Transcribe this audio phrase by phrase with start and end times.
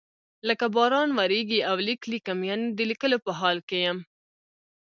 [0.47, 3.97] لکه باران وریږي او لیک لیکم یعنی د لیکلو په حال کې یم.